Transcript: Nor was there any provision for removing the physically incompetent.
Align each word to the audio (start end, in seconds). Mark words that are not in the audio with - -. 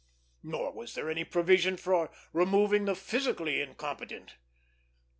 Nor 0.41 0.71
was 0.71 0.95
there 0.95 1.11
any 1.11 1.23
provision 1.23 1.77
for 1.77 2.09
removing 2.33 2.85
the 2.85 2.95
physically 2.95 3.61
incompetent. 3.61 4.33